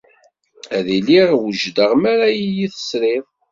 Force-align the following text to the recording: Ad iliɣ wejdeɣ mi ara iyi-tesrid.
Ad 0.77 0.87
iliɣ 0.97 1.29
wejdeɣ 1.41 1.91
mi 2.01 2.07
ara 2.13 2.27
iyi-tesrid. 2.31 3.25